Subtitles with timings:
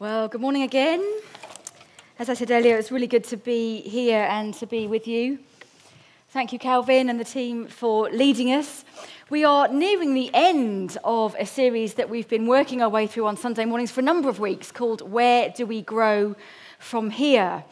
[0.00, 1.04] Well, good morning again.
[2.18, 5.40] As I said earlier, it's really good to be here and to be with you.
[6.30, 8.86] Thank you, Calvin and the team, for leading us.
[9.28, 13.26] We are nearing the end of a series that we've been working our way through
[13.26, 16.34] on Sunday mornings for a number of weeks called Where Do We Grow
[16.78, 17.62] From Here?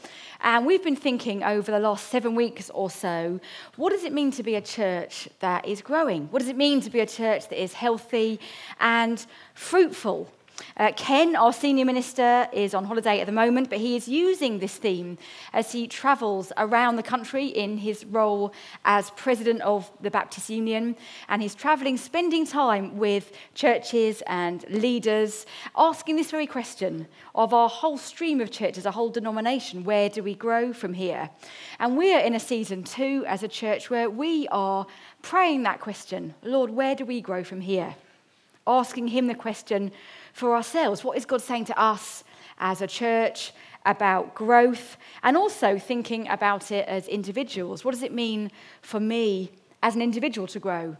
[0.42, 3.40] And we've been thinking over the last seven weeks or so
[3.76, 6.26] what does it mean to be a church that is growing?
[6.26, 8.38] What does it mean to be a church that is healthy
[8.78, 9.24] and
[9.54, 10.30] fruitful?
[10.76, 14.58] Uh, Ken, our senior minister, is on holiday at the moment, but he is using
[14.58, 15.18] this theme
[15.52, 18.52] as he travels around the country in his role
[18.84, 20.96] as president of the Baptist Union.
[21.28, 27.68] And he's traveling, spending time with churches and leaders, asking this very question of our
[27.68, 31.30] whole stream of churches, a whole denomination where do we grow from here?
[31.78, 34.86] And we're in a season two as a church where we are
[35.22, 37.94] praying that question Lord, where do we grow from here?
[38.66, 39.92] Asking him the question,
[40.32, 41.04] for ourselves.
[41.04, 42.24] What is God saying to us
[42.58, 43.52] as a church
[43.84, 44.96] about growth?
[45.22, 47.84] And also thinking about it as individuals.
[47.84, 48.50] What does it mean
[48.82, 49.50] for me
[49.82, 50.96] as an individual to grow?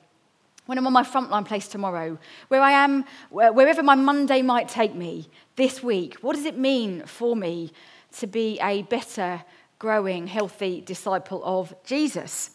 [0.67, 4.94] When I'm on my frontline place tomorrow, where I am, wherever my Monday might take
[4.94, 7.72] me this week, what does it mean for me
[8.19, 9.42] to be a better,
[9.78, 12.50] growing, healthy disciple of Jesus?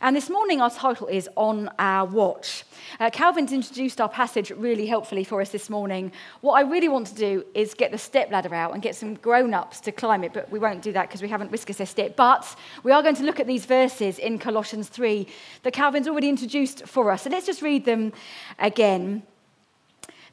[0.00, 2.64] And this morning, our title is On Our Watch.
[3.00, 6.12] Uh, Calvin's introduced our passage really helpfully for us this morning.
[6.40, 9.14] What I really want to do is get the step ladder out and get some
[9.14, 11.98] grown ups to climb it, but we won't do that because we haven't risk assessed
[11.98, 12.16] it.
[12.16, 15.26] But we are going to look at these verses in Colossians 3
[15.62, 17.22] that Calvin's already introduced for us.
[17.22, 18.12] So let's just read them
[18.58, 19.22] again.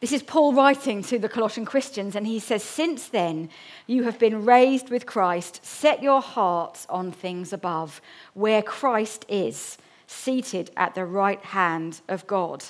[0.04, 3.48] This is Paul writing to the Colossian Christians, and he says, Since then
[3.88, 8.02] you have been raised with Christ, set your hearts on things above,
[8.34, 12.66] where Christ is, seated at the right hand of God.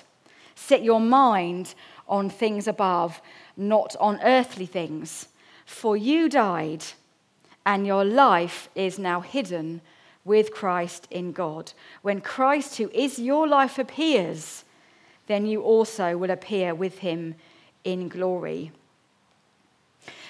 [0.53, 1.73] Set your mind
[2.07, 3.19] on things above,
[3.57, 5.27] not on earthly things.
[5.65, 6.83] For you died,
[7.65, 9.81] and your life is now hidden
[10.23, 11.73] with Christ in God.
[12.03, 14.65] When Christ, who is your life, appears,
[15.27, 17.35] then you also will appear with him
[17.83, 18.71] in glory.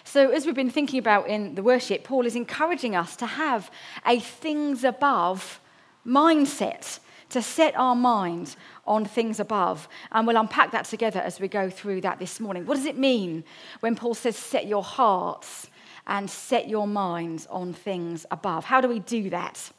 [0.04, 3.72] So, as we've been thinking about in the worship, Paul is encouraging us to have
[4.06, 5.60] a things above
[6.06, 7.00] mindset,
[7.30, 8.56] to set our mind
[8.86, 9.88] on things above.
[10.12, 12.66] And we'll unpack that together as we go through that this morning.
[12.66, 13.44] What does it mean
[13.80, 15.70] when Paul says, set your hearts
[16.06, 18.66] and set your minds on things above?
[18.66, 19.72] How do we do that?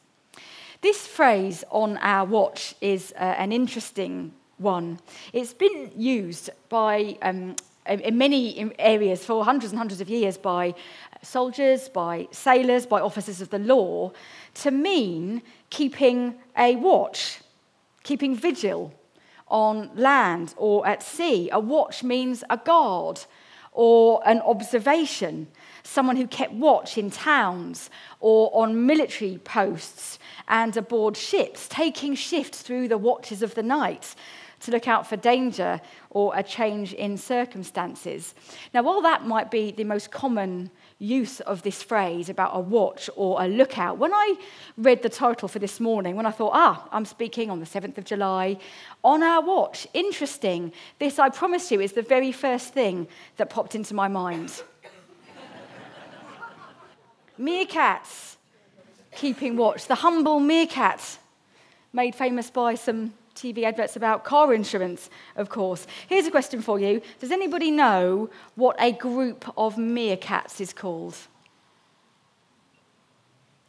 [0.80, 4.32] This phrase on our watch is uh, an interesting
[4.64, 4.98] one.
[5.32, 7.54] It's been used by, um,
[7.86, 10.74] in many areas for hundreds and hundreds of years by
[11.22, 14.10] soldiers, by sailors, by officers of the law
[14.54, 17.40] to mean keeping a watch,
[18.02, 18.92] keeping vigil
[19.48, 21.50] on land or at sea.
[21.52, 23.20] A watch means a guard
[23.72, 25.48] or an observation,
[25.82, 32.62] someone who kept watch in towns or on military posts and aboard ships, taking shifts
[32.62, 34.14] through the watches of the night
[34.64, 35.80] to look out for danger
[36.10, 38.34] or a change in circumstances.
[38.72, 43.10] Now, while that might be the most common use of this phrase about a watch
[43.16, 44.34] or a lookout, when I
[44.76, 47.98] read the title for this morning, when I thought, ah, I'm speaking on the 7th
[47.98, 48.58] of July,
[49.02, 53.74] on our watch, interesting, this, I promise you, is the very first thing that popped
[53.74, 54.62] into my mind.
[57.38, 58.36] Meerkats
[59.14, 61.18] keeping watch, the humble meerkat,
[61.92, 65.86] made famous by some TV adverts about car insurance, of course.
[66.08, 71.16] Here's a question for you Does anybody know what a group of meerkats is called?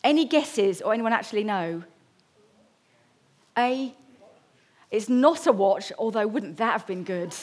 [0.04, 1.84] Any guesses or anyone actually know?
[3.58, 3.94] A.
[4.92, 7.34] It's not a watch, although wouldn't that have been good?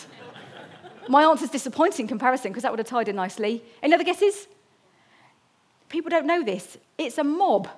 [1.08, 3.64] My answer's disappointing comparison because that would have tied in nicely.
[3.82, 4.46] Any other guesses?
[5.88, 6.78] People don't know this.
[6.96, 7.68] It's a mob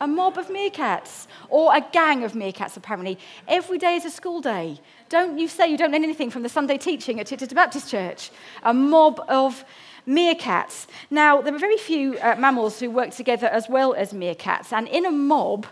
[0.00, 3.18] a mob of meerkats or a gang of meerkats, apparently.
[3.48, 4.80] Every day is a school day.
[5.08, 8.30] Don't you say you don't learn anything from the Sunday teaching at Chichester Baptist Church?
[8.62, 9.64] A mob of
[10.06, 10.86] meerkats.
[11.10, 14.86] Now, there are very few uh, mammals who work together as well as meerkats, and
[14.88, 15.66] in a mob,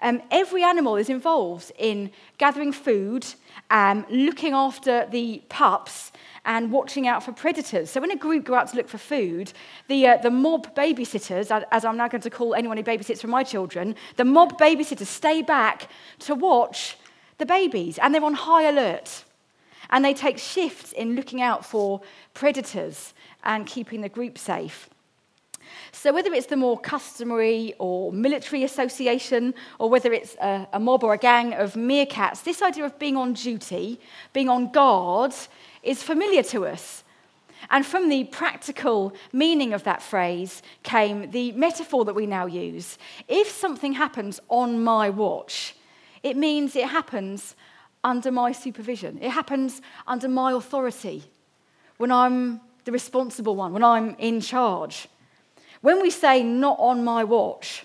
[0.00, 3.26] um, every animal is involved in gathering food,
[3.70, 6.12] um, looking after the pups,
[6.44, 7.90] and watching out for predators.
[7.90, 9.52] So when a group go out to look for food,
[9.88, 13.28] the, uh, the mob babysitters, as I'm now going to call anyone who babysits for
[13.28, 15.90] my children, the mob babysitters stay back
[16.20, 16.96] to watch
[17.38, 19.24] the babies, and they're on high alert.
[19.90, 22.02] And they take shifts in looking out for
[22.34, 23.14] predators
[23.44, 24.90] and keeping the group safe.
[25.92, 31.04] So, whether it's the more customary or military association, or whether it's a, a, mob
[31.04, 34.00] or a gang of meerkats, this idea of being on duty,
[34.32, 35.34] being on guard,
[35.88, 37.02] is familiar to us.
[37.70, 42.98] And from the practical meaning of that phrase came the metaphor that we now use.
[43.26, 45.74] If something happens on my watch,
[46.22, 47.56] it means it happens
[48.04, 51.24] under my supervision, it happens under my authority
[51.96, 55.08] when I'm the responsible one, when I'm in charge.
[55.80, 57.84] When we say not on my watch,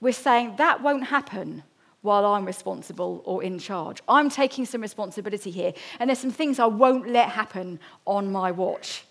[0.00, 1.64] we're saying that won't happen
[2.02, 4.02] while I'm responsible or in charge.
[4.08, 8.50] I'm taking some responsibility here, and there's some things I won't let happen on my
[8.50, 9.04] watch.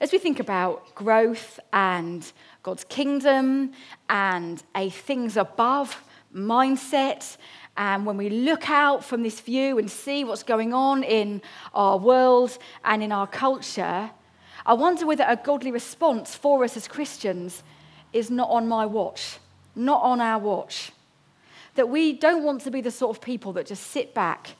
[0.00, 2.30] As we think about growth and
[2.62, 3.72] God's kingdom
[4.10, 6.02] and a things above
[6.34, 7.36] mindset,
[7.78, 11.40] and when we look out from this view and see what's going on in
[11.74, 14.10] our world and in our culture,
[14.64, 17.62] I wonder whether a godly response for us as Christians
[18.12, 19.38] is not on my watch,
[19.76, 20.90] not on our watch.
[21.74, 24.56] That we don't want to be the sort of people that just sit back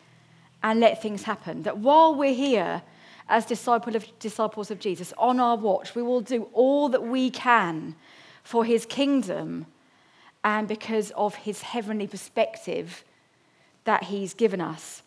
[0.63, 1.63] and let things happen.
[1.63, 2.83] That while we're here
[3.29, 7.31] as disciple of, disciples of Jesus, on our watch, we will do all that we
[7.31, 7.97] can
[8.43, 9.67] for his kingdom
[10.45, 13.03] and because of his heavenly perspective
[13.85, 15.03] that he's given us.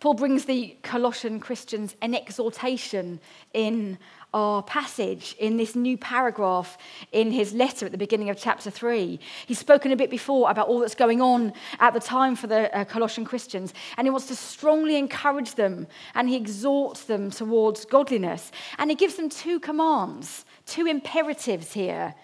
[0.00, 3.18] Paul brings the Colossian Christians an exhortation
[3.52, 3.98] in
[4.32, 6.78] our passage, in this new paragraph
[7.10, 9.18] in his letter at the beginning of chapter 3.
[9.46, 12.72] He's spoken a bit before about all that's going on at the time for the
[12.76, 17.84] uh, Colossian Christians, and he wants to strongly encourage them and he exhorts them towards
[17.84, 18.52] godliness.
[18.78, 22.14] And he gives them two commands, two imperatives here.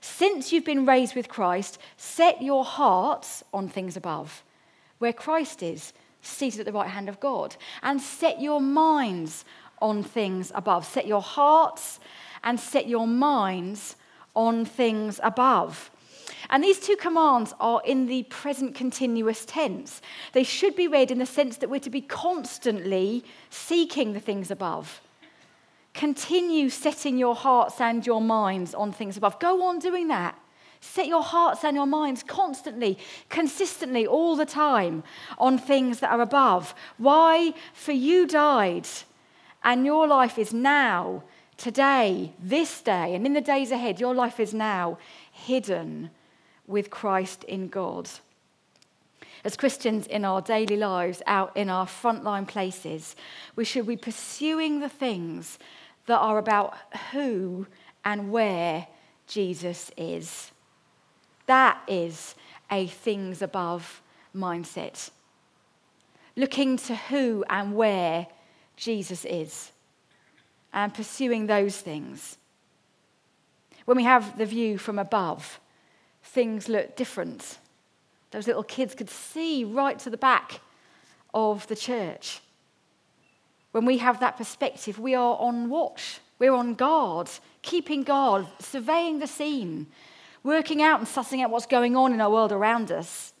[0.00, 4.42] Since you've been raised with Christ, set your hearts on things above,
[4.98, 7.56] where Christ is seated at the right hand of God.
[7.82, 9.44] And set your minds
[9.80, 10.86] on things above.
[10.86, 12.00] Set your hearts
[12.42, 13.96] and set your minds
[14.34, 15.90] on things above.
[16.48, 20.00] And these two commands are in the present continuous tense.
[20.32, 24.50] They should be read in the sense that we're to be constantly seeking the things
[24.50, 25.00] above.
[25.92, 29.38] Continue setting your hearts and your minds on things above.
[29.40, 30.38] Go on doing that.
[30.80, 32.98] Set your hearts and your minds constantly,
[33.28, 35.02] consistently, all the time
[35.38, 36.74] on things that are above.
[36.96, 37.52] Why?
[37.74, 38.88] For you died,
[39.62, 41.22] and your life is now,
[41.56, 44.96] today, this day, and in the days ahead, your life is now
[45.30, 46.10] hidden
[46.66, 48.08] with Christ in God.
[49.44, 53.16] As Christians in our daily lives, out in our frontline places,
[53.56, 55.58] we should be pursuing the things
[56.06, 56.74] that are about
[57.12, 57.66] who
[58.04, 58.86] and where
[59.26, 60.52] Jesus is.
[61.50, 62.36] That is
[62.70, 64.02] a things above
[64.32, 65.10] mindset.
[66.36, 68.28] Looking to who and where
[68.76, 69.72] Jesus is
[70.72, 72.38] and pursuing those things.
[73.84, 75.58] When we have the view from above,
[76.22, 77.58] things look different.
[78.30, 80.60] Those little kids could see right to the back
[81.34, 82.42] of the church.
[83.72, 87.28] When we have that perspective, we are on watch, we're on guard,
[87.62, 89.88] keeping guard, surveying the scene,
[90.42, 93.32] working out and sussing out what's going on in our world around us.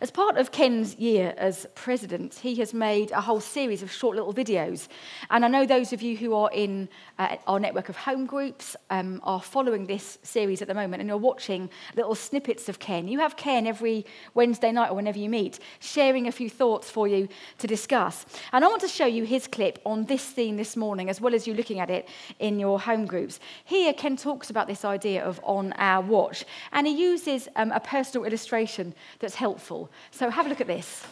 [0.00, 4.14] As part of Ken's year as president, he has made a whole series of short
[4.14, 4.86] little videos.
[5.28, 8.76] And I know those of you who are in uh, our network of home groups
[8.90, 13.08] um, are following this series at the moment and you're watching little snippets of Ken.
[13.08, 17.08] You have Ken every Wednesday night or whenever you meet, sharing a few thoughts for
[17.08, 17.28] you
[17.58, 18.24] to discuss.
[18.52, 21.34] And I want to show you his clip on this theme this morning, as well
[21.34, 22.08] as you looking at it
[22.38, 23.40] in your home groups.
[23.64, 27.80] Here, Ken talks about this idea of on our watch, and he uses um, a
[27.80, 29.87] personal illustration that's helpful.
[30.10, 31.04] So have a look at this.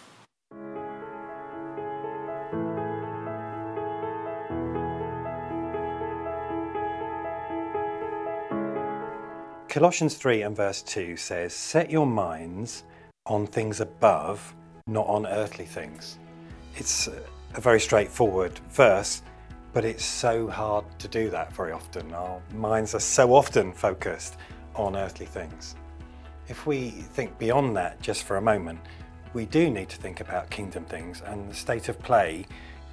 [9.69, 12.85] Colossians 3 and verse 2 says, Set your minds
[13.27, 14.55] on things above,
[14.87, 16.19] not on earthly things.
[16.77, 19.21] It's a very straightforward verse,
[19.75, 22.11] but it's so hard to do that very often.
[22.15, 24.39] Our minds are so often focused
[24.75, 25.77] on earthly things.
[26.49, 28.81] If we think beyond that just for a moment,
[29.33, 32.47] we do need to think about kingdom things and the state of play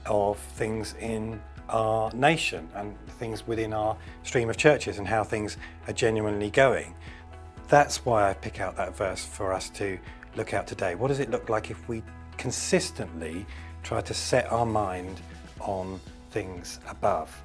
[0.05, 5.57] of things in our nation and things within our stream of churches and how things
[5.87, 6.93] are genuinely going.
[7.69, 9.97] That's why I pick out that verse for us to
[10.35, 10.95] look at today.
[10.95, 12.03] What does it look like if we
[12.37, 13.45] consistently
[13.83, 15.21] try to set our mind
[15.59, 15.99] on
[16.31, 17.41] things above?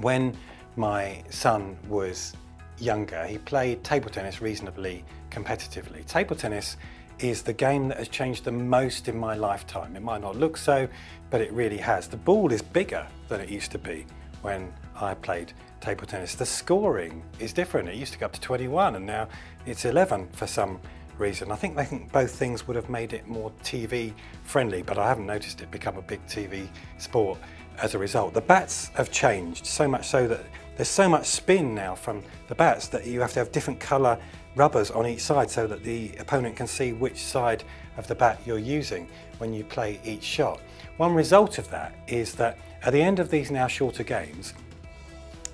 [0.00, 0.36] When
[0.76, 2.34] my son was
[2.80, 6.04] younger, he played table tennis reasonably competitively.
[6.06, 6.76] Table tennis
[7.18, 9.94] is the game that has changed the most in my lifetime.
[9.94, 10.88] It might not look so,
[11.28, 12.08] but it really has.
[12.08, 14.06] The ball is bigger than it used to be
[14.42, 16.34] when I played table tennis.
[16.34, 17.88] The scoring is different.
[17.88, 19.28] It used to go up to 21 and now
[19.66, 20.80] it's 11 for some
[21.18, 21.52] reason.
[21.52, 25.06] I think they think both things would have made it more TV friendly, but I
[25.06, 26.68] haven't noticed it become a big TV
[26.98, 27.38] sport
[27.82, 28.32] as a result.
[28.32, 30.40] The bats have changed so much so that
[30.80, 34.18] there's so much spin now from the bats that you have to have different colour
[34.54, 37.62] rubbers on each side so that the opponent can see which side
[37.98, 39.06] of the bat you're using
[39.36, 40.58] when you play each shot.
[40.96, 44.54] One result of that is that at the end of these now shorter games,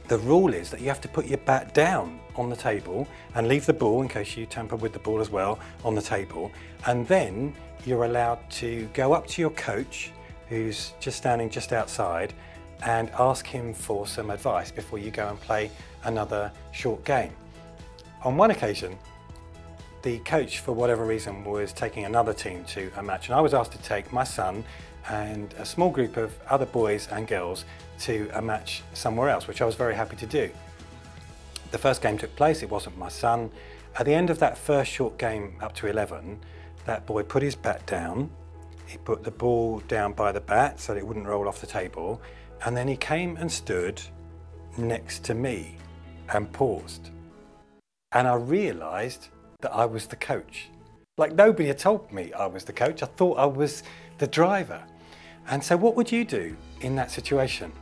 [0.07, 3.49] the rule is that you have to put your bat down on the table and
[3.49, 6.53] leave the ball, in case you tamper with the ball as well, on the table.
[6.87, 7.53] And then
[7.85, 10.13] you're allowed to go up to your coach,
[10.49, 12.33] who's just standing just outside,
[12.83, 15.71] and ask him for some advice before you go and play
[16.05, 17.33] another short game.
[18.23, 18.99] On one occasion,
[20.03, 23.55] the coach, for whatever reason, was taking another team to a match, and I was
[23.55, 24.65] asked to take my son
[25.09, 27.65] and a small group of other boys and girls
[28.01, 30.51] to a match somewhere else, which I was very happy to do.
[31.71, 33.51] The first game took place, it wasn't my son.
[33.99, 36.39] At the end of that first short game up to 11,
[36.85, 38.31] that boy put his bat down,
[38.87, 41.67] he put the ball down by the bat so that it wouldn't roll off the
[41.67, 42.21] table,
[42.65, 44.01] and then he came and stood
[44.77, 45.77] next to me
[46.33, 47.11] and paused.
[48.13, 49.29] And I realised
[49.61, 50.69] that I was the coach.
[51.19, 53.83] Like nobody had told me I was the coach, I thought I was
[54.19, 54.83] the driver.
[55.49, 57.73] And so, what would you do in that situation?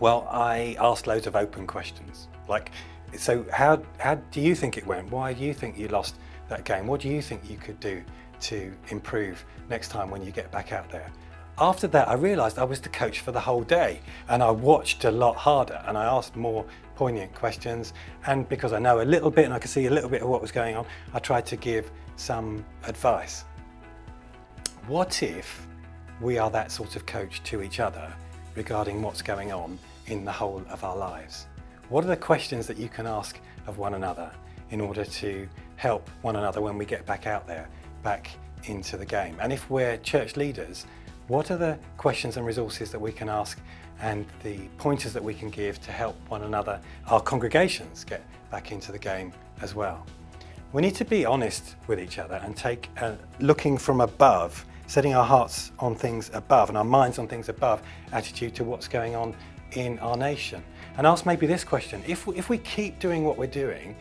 [0.00, 2.28] Well, I asked loads of open questions.
[2.48, 2.70] Like,
[3.16, 5.10] so how, how do you think it went?
[5.10, 6.16] Why do you think you lost
[6.48, 6.86] that game?
[6.86, 8.02] What do you think you could do
[8.40, 11.10] to improve next time when you get back out there?
[11.58, 15.04] After that, I realised I was the coach for the whole day and I watched
[15.04, 16.64] a lot harder and I asked more
[16.96, 17.92] poignant questions.
[18.26, 20.28] And because I know a little bit and I could see a little bit of
[20.28, 23.44] what was going on, I tried to give some advice.
[24.88, 25.68] What if
[26.20, 28.12] we are that sort of coach to each other
[28.56, 31.46] regarding what's going on in the whole of our lives?
[31.88, 34.32] What are the questions that you can ask of one another
[34.70, 37.68] in order to help one another when we get back out there,
[38.02, 38.30] back
[38.64, 39.36] into the game?
[39.40, 40.86] And if we're church leaders,
[41.28, 43.58] what are the questions and resources that we can ask
[44.00, 48.72] and the pointers that we can give to help one another, our congregations, get back
[48.72, 50.04] into the game as well?
[50.72, 55.14] We need to be honest with each other and take a looking from above setting
[55.14, 59.14] our hearts on things above and our minds on things above attitude to what's going
[59.14, 59.34] on
[59.72, 60.62] in our nation.
[60.96, 63.96] And ask maybe this question if we, if we keep doing what we're doing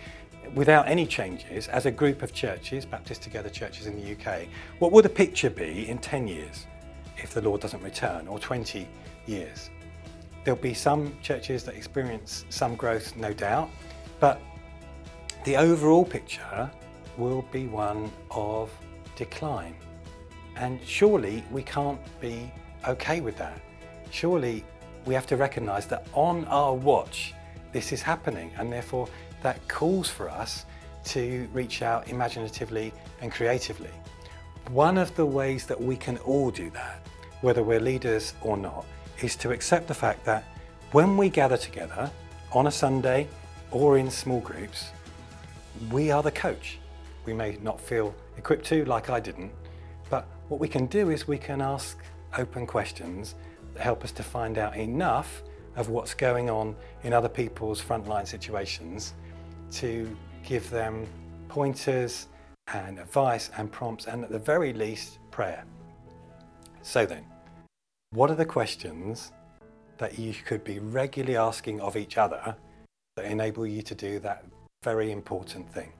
[0.53, 4.47] without any changes as a group of churches, Baptist Together churches in the UK,
[4.79, 6.67] what will the picture be in 10 years
[7.17, 8.87] if the Lord doesn't return or 20
[9.25, 9.69] years?
[10.43, 13.69] There'll be some churches that experience some growth, no doubt,
[14.19, 14.41] but
[15.45, 16.69] the overall picture
[17.17, 18.69] will be one of
[19.15, 19.75] decline.
[20.55, 22.51] And surely we can't be
[22.87, 23.59] okay with that.
[24.11, 24.63] Surely
[25.05, 27.33] we have to recognize that on our watch,
[27.71, 29.07] this is happening, and therefore
[29.41, 30.65] that calls for us
[31.05, 33.89] to reach out imaginatively and creatively.
[34.69, 37.02] One of the ways that we can all do that,
[37.43, 38.85] whether we're leaders or not,
[39.21, 40.45] is to accept the fact that
[40.93, 42.09] when we gather together
[42.53, 43.27] on a Sunday
[43.69, 44.91] or in small groups,
[45.91, 46.79] we are the coach.
[47.25, 49.51] We may not feel equipped to, like I didn't,
[50.09, 51.97] but what we can do is we can ask
[52.37, 53.35] open questions
[53.73, 55.43] that help us to find out enough
[55.75, 59.13] of what's going on in other people's frontline situations
[59.71, 61.05] to give them
[61.49, 62.27] pointers
[62.73, 65.65] and advice and prompts, and at the very least, prayer.
[66.83, 67.25] So then,
[68.13, 69.31] what are the questions
[69.97, 72.55] that you could be regularly asking of each other
[73.15, 74.45] that enable you to do that
[74.83, 75.91] very important thing?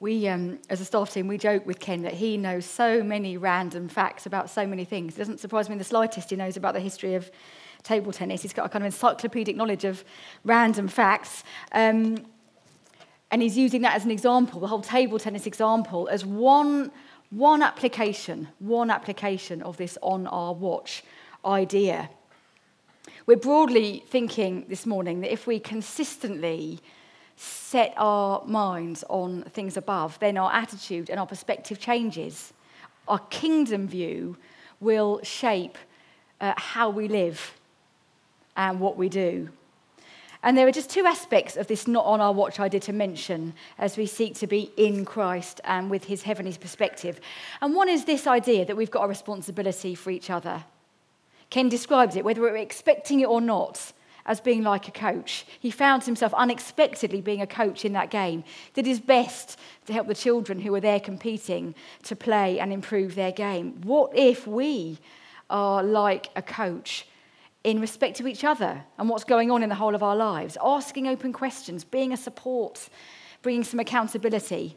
[0.00, 3.36] We, um, as a staff team, we joke with Ken that he knows so many
[3.36, 5.16] random facts about so many things.
[5.16, 7.30] It doesn't surprise me in the slightest he knows about the history of
[7.82, 8.42] table tennis.
[8.42, 10.04] He's got a kind of encyclopedic knowledge of
[10.44, 11.42] random facts.
[11.72, 12.24] Um,
[13.30, 16.90] and he's using that as an example, the whole table tennis example, as one,
[17.30, 21.02] one application, one application of this on our watch
[21.44, 22.10] idea.
[23.26, 26.80] We're broadly thinking this morning that if we consistently
[27.36, 32.52] set our minds on things above, then our attitude and our perspective changes.
[33.06, 34.36] Our kingdom view
[34.80, 35.78] will shape
[36.40, 37.54] uh, how we live
[38.56, 39.50] and what we do.
[40.42, 43.54] And there are just two aspects of this not on our watch idea to mention
[43.76, 47.20] as we seek to be in Christ and with his heavenly perspective.
[47.60, 50.64] And one is this idea that we've got a responsibility for each other.
[51.50, 53.92] Ken describes it, whether we're expecting it or not,
[54.26, 55.46] as being like a coach.
[55.58, 60.06] He found himself unexpectedly being a coach in that game, did his best to help
[60.06, 63.80] the children who were there competing to play and improve their game.
[63.82, 64.98] What if we
[65.50, 67.06] are like a coach
[67.70, 70.56] in respect to each other and what's going on in the whole of our lives,
[70.64, 72.88] asking open questions, being a support,
[73.42, 74.76] bringing some accountability.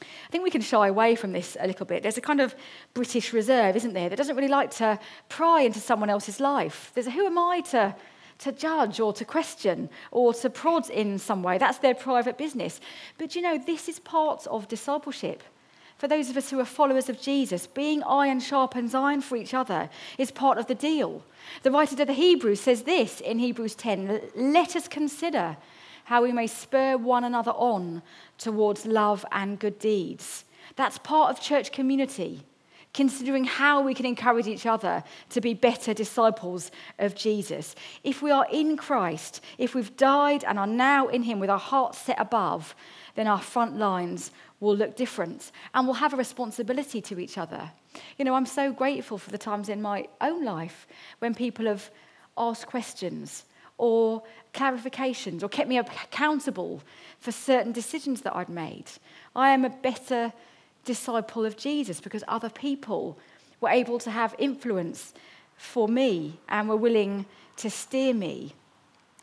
[0.00, 2.02] I think we can shy away from this a little bit.
[2.02, 2.54] There's a kind of
[2.94, 4.98] British reserve, isn't there, that doesn't really like to
[5.28, 6.90] pry into someone else's life.
[6.94, 7.94] There's a who am I to,
[8.38, 11.58] to judge or to question or to prod in some way.
[11.58, 12.80] That's their private business.
[13.18, 15.44] But you know, this is part of discipleship.
[16.04, 19.54] For those of us who are followers of Jesus, being iron sharpens iron for each
[19.54, 21.24] other is part of the deal.
[21.62, 25.56] The writer to the Hebrews says this in Hebrews 10 Let us consider
[26.04, 28.02] how we may spur one another on
[28.36, 30.44] towards love and good deeds.
[30.76, 32.42] That's part of church community,
[32.94, 37.74] considering how we can encourage each other to be better disciples of Jesus.
[38.04, 41.58] If we are in Christ, if we've died and are now in Him with our
[41.58, 42.74] hearts set above,
[43.16, 47.70] then our front lines will look different and we'll have a responsibility to each other.
[48.16, 50.86] You know, I'm so grateful for the times in my own life
[51.18, 51.90] when people have
[52.38, 53.44] asked questions
[53.76, 54.22] or
[54.52, 56.80] clarifications or kept me accountable
[57.18, 58.86] for certain decisions that I'd made.
[59.34, 60.32] I am a better
[60.84, 63.18] disciple of Jesus because other people
[63.60, 65.14] were able to have influence
[65.56, 67.26] for me and were willing
[67.56, 68.54] to steer me.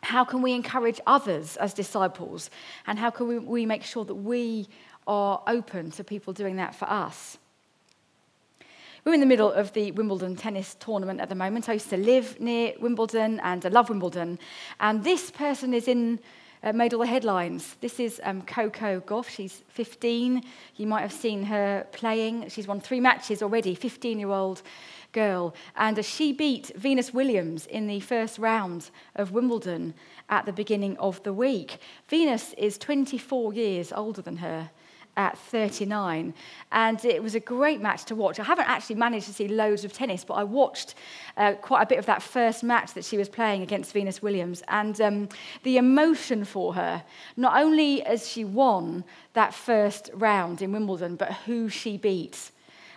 [0.03, 2.49] How can we encourage others as disciples?
[2.87, 4.67] And how can we, make sure that we
[5.05, 7.37] are open to people doing that for us?
[9.03, 11.69] We're in the middle of the Wimbledon tennis tournament at the moment.
[11.69, 14.37] I used to live near Wimbledon and I love Wimbledon.
[14.79, 16.19] And this person is in,
[16.63, 17.75] uh, made all the headlines.
[17.81, 19.29] This is um, Coco Gauff.
[19.29, 20.43] She's 15.
[20.75, 22.49] You might have seen her playing.
[22.49, 24.61] She's won three matches already, 15 year old
[25.11, 25.55] girl.
[25.75, 29.93] And uh, she beat Venus Williams in the first round of Wimbledon
[30.29, 31.79] at the beginning of the week.
[32.07, 34.69] Venus is 24 years older than her
[35.17, 36.33] at 39.
[36.71, 38.39] And it was a great match to watch.
[38.39, 40.95] I haven't actually managed to see loads of tennis, but I watched
[41.37, 44.63] uh, quite a bit of that first match that she was playing against Venus Williams.
[44.67, 45.29] And um,
[45.63, 47.03] the emotion for her,
[47.37, 49.03] not only as she won
[49.33, 52.51] that first round in Wimbledon, but who she beat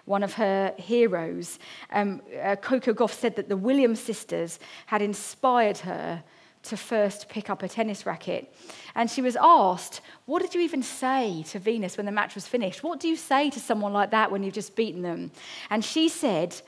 [0.04, 1.58] one of her heroes.
[1.90, 6.22] Um, uh, Coco Gauff said that the Williams sisters had inspired her
[6.64, 8.54] to first pick up a tennis racket.
[8.94, 12.46] And she was asked, What did you even say to Venus when the match was
[12.46, 12.82] finished?
[12.82, 15.30] What do you say to someone like that when you've just beaten them?
[15.70, 16.60] And she said,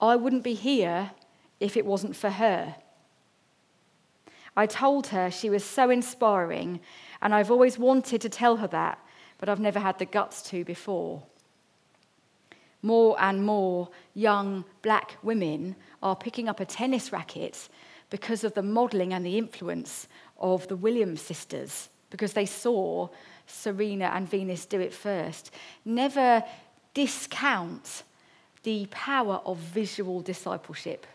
[0.00, 1.10] I wouldn't be here
[1.60, 2.76] if it wasn't for her.
[4.56, 6.80] I told her she was so inspiring,
[7.20, 8.98] and I've always wanted to tell her that,
[9.38, 11.22] but I've never had the guts to before.
[12.82, 17.68] More and more young black women are picking up a tennis racket
[18.10, 23.08] because of the modelling and the influence of the Williams sisters, because they saw
[23.46, 25.50] Serena and Venus do it first.
[25.84, 26.44] Never
[26.94, 28.02] discount
[28.62, 31.06] the power of visual discipleship.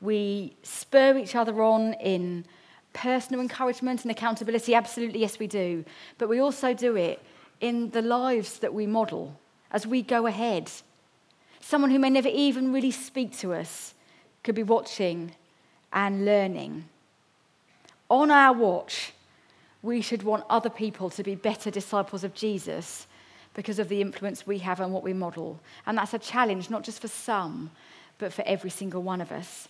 [0.00, 2.44] We spur each other on in
[2.92, 5.84] personal encouragement and accountability, absolutely, yes, we do.
[6.18, 7.22] But we also do it
[7.60, 9.38] in the lives that we model
[9.70, 10.70] as we go ahead.
[11.60, 13.94] Someone who may never even really speak to us
[14.44, 15.32] could be watching
[15.92, 16.84] and learning.
[18.08, 19.12] On our watch,
[19.82, 23.06] we should want other people to be better disciples of Jesus
[23.54, 25.58] because of the influence we have and what we model.
[25.86, 27.70] And that's a challenge, not just for some,
[28.18, 29.68] but for every single one of us.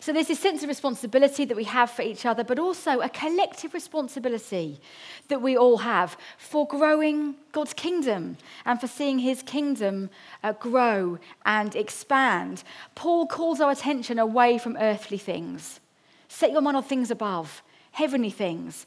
[0.00, 3.08] So there's this sense of responsibility that we have for each other, but also a
[3.08, 4.80] collective responsibility
[5.28, 10.10] that we all have for growing God's kingdom and for seeing his kingdom
[10.42, 12.64] uh, grow and expand.
[12.94, 15.80] Paul calls our attention away from earthly things.
[16.28, 18.86] Set your mind on things above, heavenly things.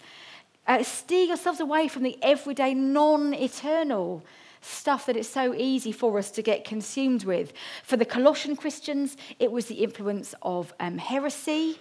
[0.68, 4.24] Uh, steer yourselves away from the everyday, non eternal
[4.64, 7.54] stuff that it's so easy for us to get consumed with.
[7.84, 11.80] For the Colossian Christians, it was the influence of um, heresy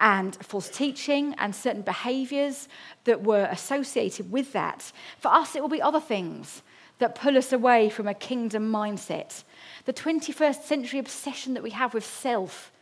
[0.00, 2.68] and false teaching and certain behaviors
[3.04, 4.92] that were associated with that.
[5.18, 6.62] For us, it will be other things
[6.98, 9.44] that pull us away from a kingdom mindset.
[9.84, 12.72] The 21st century obsession that we have with self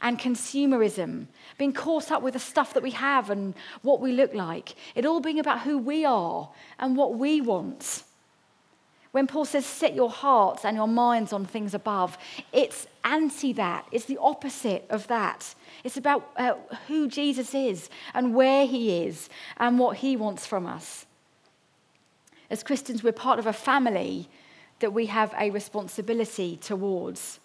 [0.00, 4.34] and consumerism, being caught up with the stuff that we have and what we look
[4.34, 8.02] like, it all being about who we are and what we want.
[9.14, 12.18] When Paul says, set your hearts and your minds on things above,
[12.52, 13.86] it's anti that.
[13.92, 15.54] It's the opposite of that.
[15.84, 16.54] It's about uh,
[16.88, 21.06] who Jesus is and where he is and what he wants from us.
[22.50, 24.28] As Christians, we're part of a family
[24.80, 27.38] that we have a responsibility towards.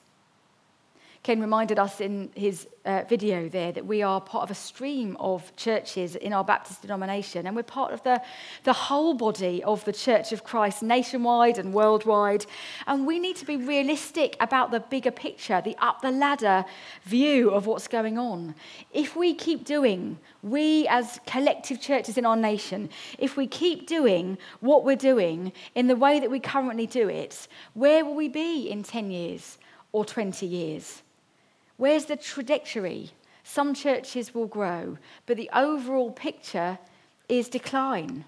[1.22, 5.18] Ken reminded us in his uh, video there that we are part of a stream
[5.20, 8.22] of churches in our Baptist denomination, and we're part of the,
[8.64, 12.46] the whole body of the Church of Christ nationwide and worldwide.
[12.88, 16.64] And we need to be realistic about the bigger picture, the up the ladder
[17.04, 18.56] view of what's going on.
[18.94, 24.38] If we keep doing, we as collective churches in our nation, if we keep doing
[24.62, 28.70] what we're doing in the way that we currently do it, where will we be
[28.70, 29.58] in 10 years
[29.92, 31.04] or 20 years?
[31.80, 33.12] Where's the trajectory?
[33.46, 36.78] Some churches will grow, but the overall picture
[37.30, 38.26] is decline.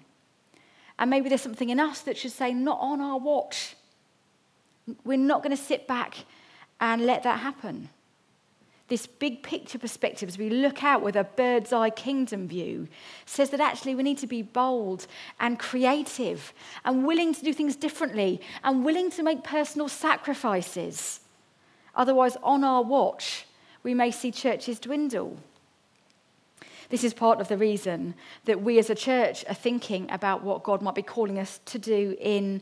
[0.98, 3.76] And maybe there's something in us that should say, not on our watch.
[5.04, 6.24] We're not going to sit back
[6.80, 7.90] and let that happen.
[8.88, 12.88] This big picture perspective, as we look out with a bird's eye kingdom view,
[13.26, 15.06] says that actually we need to be bold
[15.40, 16.54] and creative
[16.86, 21.20] and willing to do things differently and willing to make personal sacrifices.
[21.94, 23.46] Otherwise, on our watch,
[23.82, 25.36] we may see churches dwindle.
[26.88, 30.62] This is part of the reason that we as a church are thinking about what
[30.62, 32.60] God might be calling us to do in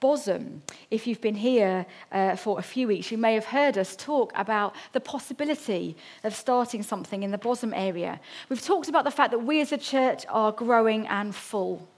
[0.00, 0.60] Bosham.
[0.90, 4.32] If you've been here uh, for a few weeks, you may have heard us talk
[4.34, 8.20] about the possibility of starting something in the Bosham area.
[8.48, 11.88] We've talked about the fact that we as a church are growing and full.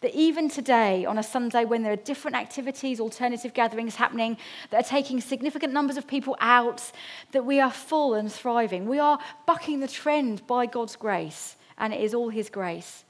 [0.00, 4.36] That even today, on a Sunday when there are different activities, alternative gatherings happening
[4.70, 6.92] that are taking significant numbers of people out,
[7.32, 8.86] that we are full and thriving.
[8.86, 13.04] We are bucking the trend by God's grace, and it is all His grace.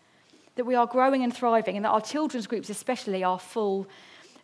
[0.55, 3.87] That we are growing and thriving, and that our children's groups, especially, are full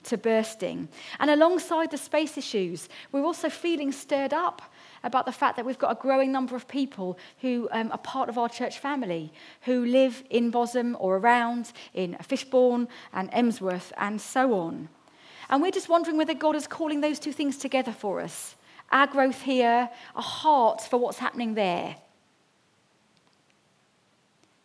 [0.04, 0.88] to bursting.
[1.18, 4.60] And alongside the space issues, we're also feeling stirred up
[5.04, 8.28] about the fact that we've got a growing number of people who um, are part
[8.28, 14.20] of our church family, who live in Bosham or around, in Fishbourne and Emsworth and
[14.20, 14.88] so on.
[15.48, 18.56] And we're just wondering whether God is calling those two things together for us
[18.92, 21.96] our growth here, a heart for what's happening there.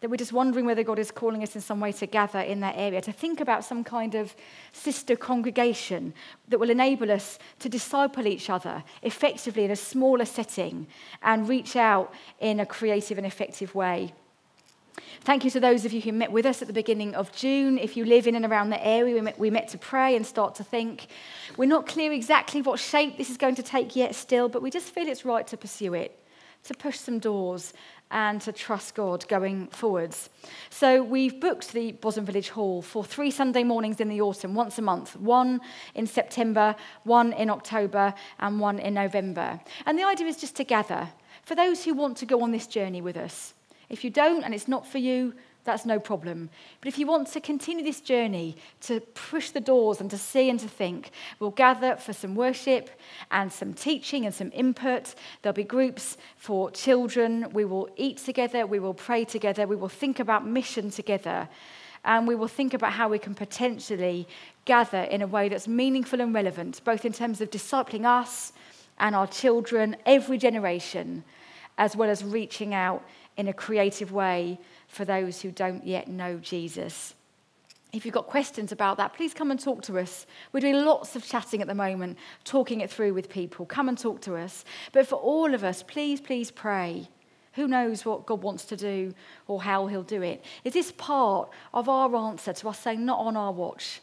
[0.01, 2.61] That we're just wondering whether God is calling us in some way to gather in
[2.61, 4.33] that area, to think about some kind of
[4.71, 6.13] sister congregation
[6.47, 10.87] that will enable us to disciple each other effectively in a smaller setting
[11.21, 14.13] and reach out in a creative and effective way.
[15.21, 17.77] Thank you to those of you who met with us at the beginning of June.
[17.77, 20.25] If you live in and around the area, we met, we met to pray and
[20.25, 21.07] start to think.
[21.57, 24.71] We're not clear exactly what shape this is going to take yet, still, but we
[24.71, 26.17] just feel it's right to pursue it,
[26.63, 27.73] to push some doors
[28.11, 30.29] and to trust God going forwards.
[30.69, 34.77] So we've booked the Bosham Village Hall for three Sunday mornings in the autumn, once
[34.79, 35.61] a month, one
[35.93, 39.59] in September, one in October, and one in November.
[39.85, 41.09] And the idea is just to gather
[41.43, 43.53] for those who want to go on this journey with us.
[43.89, 46.49] If you don't and it's not for you, that's no problem.
[46.79, 50.49] But if you want to continue this journey, to push the doors and to see
[50.49, 52.89] and to think, we'll gather for some worship
[53.29, 55.13] and some teaching and some input.
[55.41, 57.49] There'll be groups for children.
[57.51, 58.65] We will eat together.
[58.65, 59.67] We will pray together.
[59.67, 61.49] We will think about mission together.
[62.05, 64.27] And we will think about how we can potentially
[64.65, 68.53] gather in a way that's meaningful and relevant, both in terms of discipling us
[68.99, 71.23] and our children, every generation,
[71.77, 73.03] as well as reaching out
[73.39, 77.15] in a creative way for those who don't yet know Jesus.
[77.93, 80.27] If you've got questions about that, please come and talk to us.
[80.51, 83.65] We're doing lots of chatting at the moment, talking it through with people.
[83.65, 84.65] Come and talk to us.
[84.91, 87.07] But for all of us, please, please pray.
[87.53, 89.13] Who knows what God wants to do
[89.47, 90.43] or how He'll do it?
[90.65, 94.01] Is this part of our answer to us saying, not on our watch?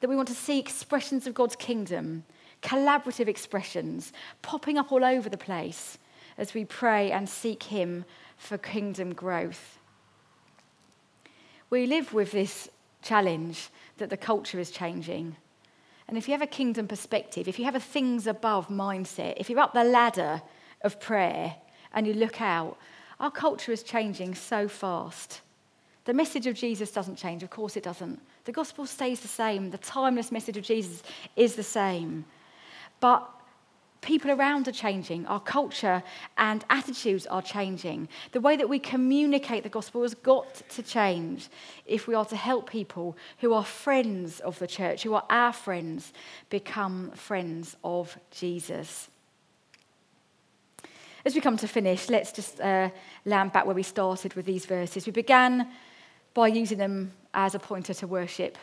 [0.00, 2.24] That we want to see expressions of God's kingdom,
[2.62, 5.98] collaborative expressions, popping up all over the place
[6.38, 8.04] as we pray and seek Him
[8.36, 9.78] for kingdom growth
[11.72, 12.68] we live with this
[13.00, 15.34] challenge that the culture is changing.
[16.06, 19.48] And if you have a kingdom perspective, if you have a things above mindset, if
[19.48, 20.42] you're up the ladder
[20.82, 21.54] of prayer
[21.94, 22.76] and you look out,
[23.20, 25.40] our culture is changing so fast.
[26.04, 27.42] The message of Jesus doesn't change.
[27.42, 28.20] Of course, it doesn't.
[28.44, 29.70] The gospel stays the same.
[29.70, 31.02] The timeless message of Jesus
[31.36, 32.26] is the same.
[33.00, 33.26] But
[34.02, 36.02] people around are changing, our culture
[36.36, 38.08] and attitudes are changing.
[38.32, 41.48] The way that we communicate the gospel has got to change
[41.86, 45.52] if we are to help people who are friends of the church, who are our
[45.52, 46.12] friends,
[46.50, 49.08] become friends of Jesus.
[51.24, 52.90] As we come to finish, let's just uh,
[53.24, 55.06] land back where we started with these verses.
[55.06, 55.68] We began
[56.34, 58.58] by using them as a pointer to worship.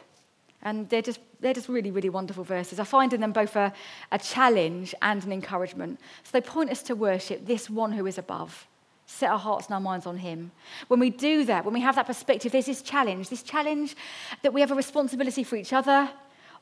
[0.62, 2.80] And they're just, they're just really, really wonderful verses.
[2.80, 3.72] I find in them both a,
[4.12, 6.00] a challenge and an encouragement.
[6.24, 8.68] So they point us to worship this one who is above,
[9.06, 10.52] set our hearts and our minds on him.
[10.90, 13.96] When we do that, when we have that perspective, there's this challenge this challenge
[14.42, 16.10] that we have a responsibility for each other,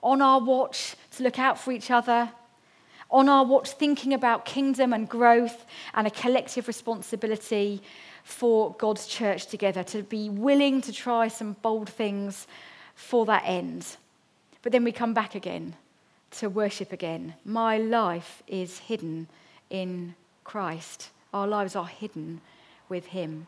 [0.04, 2.32] on our watch, to look out for each other.
[3.10, 7.82] on our watch, thinking about kingdom and growth and a collective responsibility
[8.24, 12.48] for God's church together, to be willing to try some bold things
[12.98, 13.96] for that end.
[14.64, 15.76] But then we come back again
[16.32, 17.36] to worship again.
[17.46, 19.28] My life is hidden
[19.70, 21.12] in Christ.
[21.34, 22.42] Our lives are hidden
[22.90, 23.48] with Him.